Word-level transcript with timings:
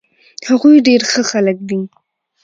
هغوي 0.47 0.77
ډير 0.87 1.01
ښه 1.11 1.21
خلک 1.31 1.57
دي 1.69 1.79